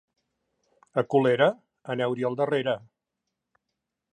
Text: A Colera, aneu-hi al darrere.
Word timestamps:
A 1.01 1.03
Colera, 1.15 1.47
aneu-hi 1.97 2.25
al 2.31 2.39
darrere. 2.43 2.75